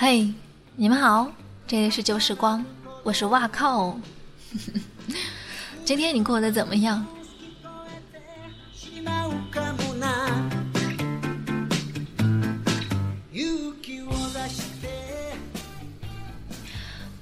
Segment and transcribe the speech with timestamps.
[0.00, 0.32] 嘿，
[0.76, 1.28] 你们好，
[1.66, 2.64] 这里是旧时光，
[3.02, 3.98] 我是哇靠。
[5.84, 7.04] 今天你过得怎么样？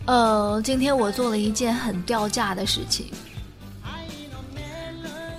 [0.05, 3.07] 呃，今天我做了一件很掉价的事情。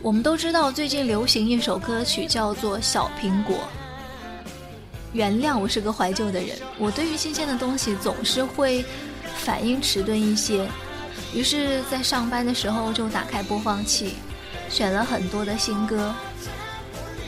[0.01, 3.55] 我们都知道，最近流行一首歌曲叫做《小苹果》。
[5.17, 8.85] 原谅我是个怀旧的人，我对于新鲜的东西总是会
[9.35, 10.69] 反应迟钝一些。
[11.33, 14.13] 于是，在上班的时候就打开播放器，
[14.69, 16.13] 选了很多的新歌，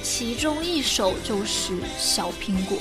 [0.04, 2.78] 其中一首就是《小苹果》。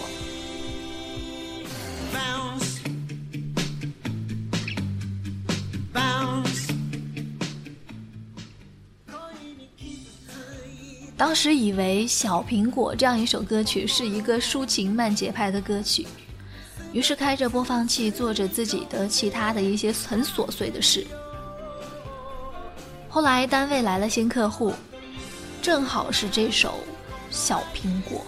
[11.19, 16.07] 当时以为《小苹果》这样一首歌曲是一个抒情慢节拍的歌曲，
[16.93, 21.05] 于是开着播放器做着自己的其他的一些很琐碎的事。
[23.09, 24.73] 后来单位来了新客户，
[25.61, 26.69] 正好是这首
[27.31, 28.23] 《小苹果》。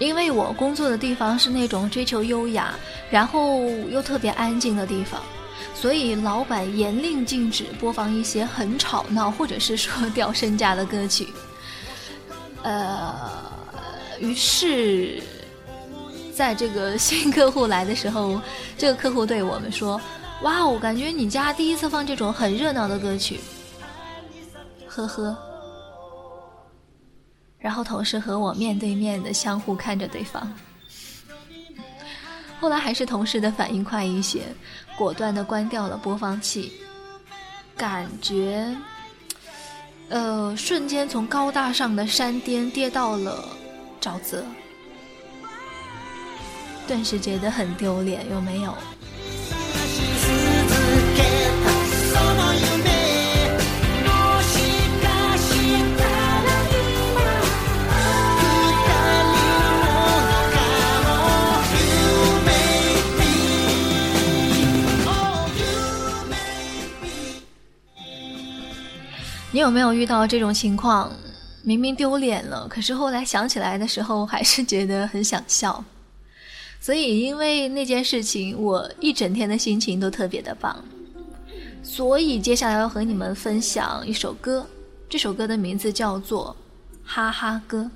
[0.00, 2.74] 因为我工作的地方是那种追求优雅，
[3.10, 5.20] 然后又特别安静的地方，
[5.74, 11.28] 所以老板严令禁止播放一些很吵闹或者是说掉身价的歌曲。
[12.64, 13.14] 呃，
[14.18, 15.22] 于是，
[16.34, 18.40] 在这个新客户来的时候，
[18.78, 20.00] 这个客户对我们说
[20.42, 23.38] ：“哇，我感觉你家第一次放这种很热闹的歌曲。”
[24.88, 25.36] 呵呵。
[27.60, 30.50] 然后同事和我面对面的相互看着对方，
[32.58, 34.44] 后来还是同事的反应快一些，
[34.96, 36.72] 果断的关掉了播放器，
[37.76, 38.74] 感觉，
[40.08, 43.44] 呃，瞬间从高大上的山巅跌到了
[44.00, 44.42] 沼泽，
[46.88, 48.74] 顿时觉得很丢脸，有没有？
[69.52, 71.10] 你有没有遇到这种情况？
[71.62, 75.84] 明明丢脸了，可是后来想起来的时候，还是觉得很想笑。
[76.80, 80.82] 所以，因为那件事情，我一整天的心情都特别的棒。
[81.82, 84.66] 所以，接下来要和你们分享一首歌，
[85.08, 86.56] 这首歌的名字叫做
[87.12, 87.90] 《哈哈歌》。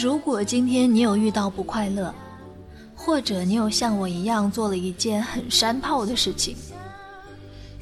[0.00, 2.14] 如果今天你有遇到不快乐，
[2.96, 6.56] 或者你有像我一样做了一件很山炮的事情，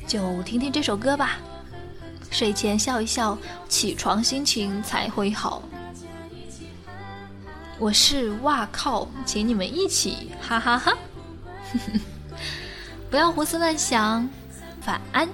[0.04, 1.38] 就听听这首歌吧。
[2.28, 5.62] 睡前笑一笑，起床心情才会好。
[7.78, 10.98] 我是哇靠，请你们一起哈哈哈！
[13.08, 14.28] 不要胡思乱想，
[14.88, 15.28] 晚安。